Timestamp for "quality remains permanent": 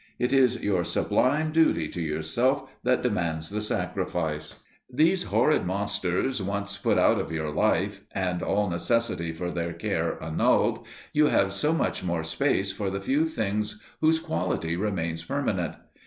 14.19-15.75